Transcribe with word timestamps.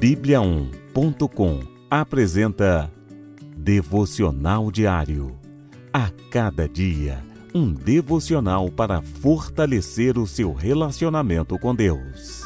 Bíblia1.com 0.00 1.60
apresenta 1.90 2.90
Devocional 3.54 4.70
Diário. 4.70 5.38
A 5.92 6.10
cada 6.30 6.66
dia, 6.66 7.22
um 7.54 7.70
devocional 7.74 8.70
para 8.70 9.02
fortalecer 9.02 10.16
o 10.16 10.26
seu 10.26 10.54
relacionamento 10.54 11.58
com 11.58 11.74
Deus. 11.74 12.42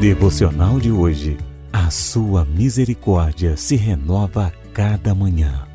Devocional 0.00 0.80
de 0.80 0.90
hoje. 0.90 1.38
A 1.72 1.90
sua 1.90 2.44
misericórdia 2.44 3.56
se 3.56 3.76
renova 3.76 4.48
a 4.48 4.50
cada 4.72 5.14
manhã. 5.14 5.68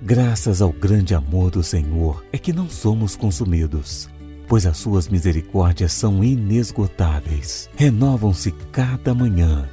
Graças 0.00 0.60
ao 0.60 0.72
grande 0.72 1.14
amor 1.14 1.52
do 1.52 1.62
Senhor 1.62 2.24
é 2.32 2.38
que 2.38 2.52
não 2.52 2.68
somos 2.68 3.14
consumidos, 3.14 4.10
pois 4.52 4.66
as 4.66 4.76
suas 4.76 5.08
misericórdias 5.08 5.94
são 5.94 6.22
inesgotáveis, 6.22 7.70
renovam-se 7.74 8.50
cada 8.70 9.14
manhã. 9.14 9.66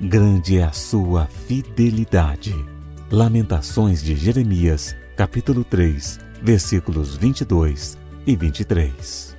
Grande 0.00 0.56
é 0.56 0.62
a 0.62 0.72
sua 0.72 1.26
fidelidade. 1.26 2.54
Lamentações 3.10 4.02
de 4.02 4.16
Jeremias, 4.16 4.96
capítulo 5.18 5.62
3, 5.62 6.18
versículos 6.42 7.14
22 7.14 7.98
e 8.26 8.34
23. 8.34 9.36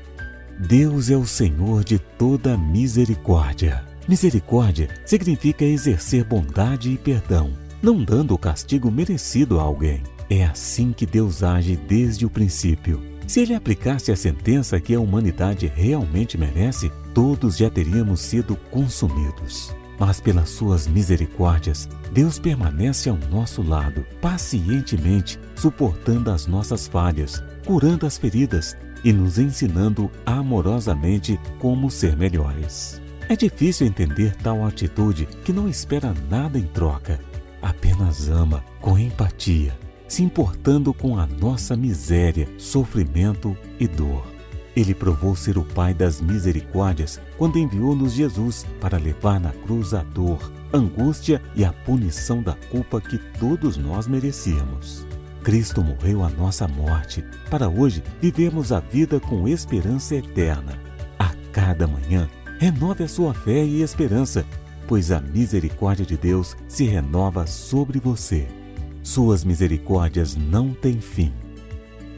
Deus 0.59 1.09
é 1.09 1.17
o 1.17 1.25
Senhor 1.25 1.83
de 1.83 1.97
toda 1.97 2.55
misericórdia. 2.55 3.83
Misericórdia 4.07 4.89
significa 5.07 5.65
exercer 5.65 6.23
bondade 6.23 6.91
e 6.91 6.99
perdão, 6.99 7.51
não 7.81 8.03
dando 8.03 8.35
o 8.35 8.37
castigo 8.37 8.91
merecido 8.91 9.59
a 9.59 9.63
alguém. 9.63 10.03
É 10.29 10.45
assim 10.45 10.93
que 10.93 11.07
Deus 11.07 11.41
age 11.41 11.75
desde 11.75 12.27
o 12.27 12.29
princípio. 12.29 13.12
Se 13.27 13.39
ele 13.39 13.53
aplicasse 13.53 14.11
a 14.11 14.15
sentença 14.15 14.79
que 14.79 14.93
a 14.93 14.99
humanidade 14.99 15.71
realmente 15.73 16.37
merece, 16.37 16.91
todos 17.13 17.57
já 17.57 17.69
teríamos 17.69 18.19
sido 18.19 18.55
consumidos. 18.69 19.73
Mas 19.99 20.19
pelas 20.19 20.49
suas 20.49 20.87
misericórdias, 20.87 21.87
Deus 22.11 22.37
permanece 22.37 23.09
ao 23.09 23.17
nosso 23.31 23.61
lado, 23.61 24.05
pacientemente 24.19 25.39
suportando 25.55 26.31
as 26.31 26.47
nossas 26.47 26.87
falhas, 26.87 27.41
curando 27.65 28.05
as 28.05 28.17
feridas 28.17 28.75
e 29.03 29.13
nos 29.13 29.37
ensinando 29.37 30.11
amorosamente 30.25 31.39
como 31.59 31.89
ser 31.89 32.17
melhores. 32.17 33.01
É 33.29 33.35
difícil 33.35 33.87
entender 33.87 34.35
tal 34.35 34.65
atitude 34.65 35.27
que 35.45 35.53
não 35.53 35.69
espera 35.69 36.13
nada 36.29 36.59
em 36.59 36.67
troca, 36.67 37.19
apenas 37.61 38.27
ama 38.27 38.63
com 38.81 38.99
empatia 38.99 39.82
se 40.13 40.21
importando 40.21 40.93
com 40.93 41.17
a 41.17 41.25
nossa 41.25 41.75
miséria, 41.75 42.47
sofrimento 42.59 43.57
e 43.79 43.87
dor. 43.87 44.23
Ele 44.75 44.93
provou 44.93 45.35
ser 45.35 45.57
o 45.57 45.63
Pai 45.63 45.91
das 45.91 46.21
misericórdias 46.21 47.19
quando 47.35 47.57
enviou-nos 47.57 48.13
Jesus 48.13 48.63
para 48.79 48.99
levar 48.99 49.39
na 49.39 49.49
cruz 49.49 49.91
a 49.91 50.03
dor, 50.03 50.51
angústia 50.71 51.41
e 51.55 51.65
a 51.65 51.73
punição 51.73 52.43
da 52.43 52.53
culpa 52.69 53.01
que 53.01 53.17
todos 53.39 53.75
nós 53.75 54.05
merecíamos. 54.05 55.03
Cristo 55.41 55.83
morreu 55.83 56.23
a 56.23 56.29
nossa 56.29 56.67
morte, 56.67 57.25
para 57.49 57.67
hoje 57.67 58.03
vivemos 58.21 58.71
a 58.71 58.79
vida 58.79 59.19
com 59.19 59.47
esperança 59.47 60.13
eterna. 60.13 60.79
A 61.17 61.31
cada 61.51 61.87
manhã, 61.87 62.29
renove 62.59 63.03
a 63.03 63.07
sua 63.07 63.33
fé 63.33 63.65
e 63.65 63.81
esperança, 63.81 64.45
pois 64.87 65.11
a 65.11 65.19
misericórdia 65.19 66.05
de 66.05 66.15
Deus 66.15 66.55
se 66.67 66.83
renova 66.83 67.47
sobre 67.47 67.99
você. 67.99 68.47
Suas 69.03 69.43
misericórdias 69.43 70.33
não 70.33 70.73
têm 70.73 71.01
fim. 71.01 71.33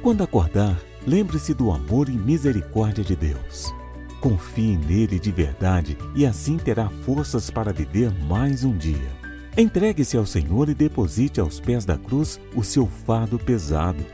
Quando 0.04 0.22
acordar, 0.22 0.80
lembre-se 1.06 1.52
do 1.52 1.72
amor 1.72 2.08
e 2.08 2.12
misericórdia 2.12 3.04
de 3.04 3.16
Deus. 3.16 3.74
Confie 4.22 4.78
nele 4.78 5.20
de 5.20 5.32
verdade 5.32 5.98
e 6.16 6.28
assim 6.28 6.58
terá 6.58 6.88
forças 7.04 7.50
para 7.50 7.74
viver 7.74 8.14
mais 8.26 8.64
um 8.64 8.78
dia. 8.78 9.12
Entregue-se 9.58 10.16
ao 10.16 10.28
Senhor 10.28 10.70
e 10.70 10.76
deposite 10.76 11.40
aos 11.40 11.60
pés 11.60 11.86
da 11.86 11.98
cruz 11.98 12.40
o 12.56 12.64
seu 12.64 12.86
fardo 12.86 13.40
pesado. 13.40 14.06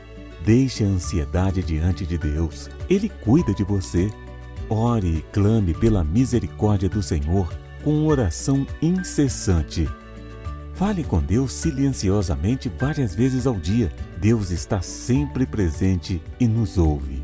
Deixe 0.42 0.82
a 0.82 0.86
ansiedade 0.86 1.62
diante 1.62 2.06
de 2.06 2.16
Deus. 2.16 2.70
Ele 2.88 3.10
cuida 3.22 3.52
de 3.52 3.64
você. 3.64 4.10
Ore 4.70 5.18
e 5.18 5.22
clame 5.30 5.74
pela 5.74 6.02
misericórdia 6.02 6.88
do 6.88 7.02
Senhor 7.02 7.52
com 7.84 8.06
oração 8.06 8.66
incessante 8.80 9.86
Fale 10.82 11.04
com 11.04 11.20
Deus 11.20 11.52
silenciosamente 11.52 12.68
várias 12.68 13.14
vezes 13.14 13.46
ao 13.46 13.54
dia. 13.54 13.92
Deus 14.18 14.50
está 14.50 14.82
sempre 14.82 15.46
presente 15.46 16.20
e 16.40 16.48
nos 16.48 16.76
ouve. 16.76 17.22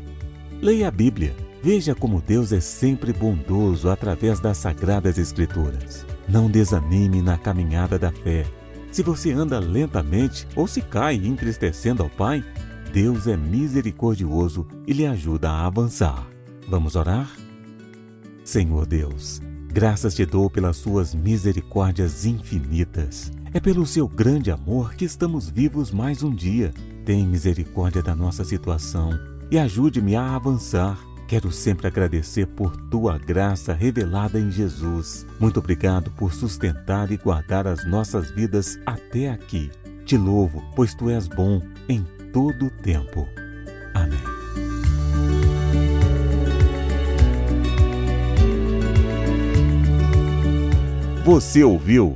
Leia 0.61 0.87
a 0.87 0.91
Bíblia. 0.91 1.35
Veja 1.61 1.93
como 1.93 2.21
Deus 2.21 2.53
é 2.53 2.61
sempre 2.61 3.11
bondoso 3.11 3.89
através 3.89 4.39
das 4.39 4.59
Sagradas 4.59 5.17
Escrituras. 5.17 6.05
Não 6.25 6.49
desanime 6.49 7.21
na 7.21 7.37
caminhada 7.37 7.99
da 7.99 8.13
fé. 8.13 8.45
Se 8.93 9.03
você 9.03 9.33
anda 9.33 9.59
lentamente 9.59 10.47
ou 10.55 10.65
se 10.65 10.81
cai 10.81 11.15
entristecendo 11.15 12.01
ao 12.01 12.09
Pai, 12.09 12.41
Deus 12.93 13.27
é 13.27 13.35
misericordioso 13.35 14.65
e 14.87 14.93
lhe 14.93 15.05
ajuda 15.05 15.49
a 15.49 15.65
avançar. 15.65 16.25
Vamos 16.65 16.95
orar? 16.95 17.29
Senhor 18.41 18.85
Deus, 18.85 19.41
graças 19.67 20.15
te 20.15 20.25
dou 20.25 20.49
pelas 20.49 20.77
suas 20.77 21.13
misericórdias 21.13 22.25
infinitas. 22.25 23.37
É 23.51 23.59
pelo 23.59 23.83
seu 23.83 24.07
grande 24.07 24.51
amor 24.51 24.93
que 24.93 25.03
estamos 25.03 25.49
vivos 25.49 25.89
mais 25.89 26.21
um 26.21 26.33
dia. 26.33 26.71
Tem 27.03 27.25
misericórdia 27.25 28.03
da 28.03 28.15
nossa 28.15 28.43
situação 28.43 29.09
e 29.49 29.57
ajude-me 29.57 30.15
a 30.15 30.35
avançar. 30.35 30.99
Quero 31.27 31.51
sempre 31.51 31.87
agradecer 31.87 32.45
por 32.45 32.77
tua 32.91 33.17
graça 33.17 33.73
revelada 33.73 34.39
em 34.39 34.51
Jesus. 34.51 35.25
Muito 35.39 35.59
obrigado 35.59 36.11
por 36.11 36.31
sustentar 36.31 37.11
e 37.11 37.17
guardar 37.17 37.65
as 37.65 37.83
nossas 37.87 38.29
vidas 38.29 38.79
até 38.85 39.31
aqui. 39.31 39.71
Te 40.05 40.15
louvo, 40.15 40.63
pois 40.75 40.93
tu 40.93 41.09
és 41.09 41.27
bom 41.27 41.59
em 41.87 42.05
todo 42.31 42.67
o 42.67 42.69
tempo. 42.69 43.27
Amém. 43.95 44.19
Você 51.25 51.63
ouviu? 51.63 52.15